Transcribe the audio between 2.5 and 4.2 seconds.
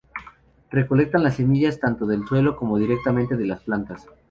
como directamente de las plantas.